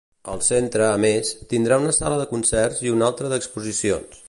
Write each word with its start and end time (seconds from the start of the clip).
El 0.35 0.39
Centre, 0.45 0.87
a 0.93 0.95
més, 1.03 1.33
tindrà 1.51 1.77
una 1.83 1.93
sala 1.99 2.17
de 2.23 2.27
concerts 2.33 2.83
i 2.89 2.95
una 2.95 3.09
altra 3.11 3.33
d'exposicions. 3.35 4.19